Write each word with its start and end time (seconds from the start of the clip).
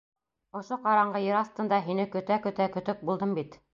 Ошо 0.59 0.77
ҡараңғы 0.85 1.21
ер 1.25 1.37
аҫтында 1.41 1.79
һине 1.91 2.07
көтә-көтә 2.17 2.69
көтөк 2.79 3.05
булдым 3.11 3.37
бит! 3.41 3.61